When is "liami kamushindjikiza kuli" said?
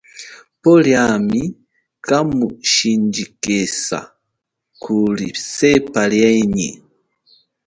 0.85-5.27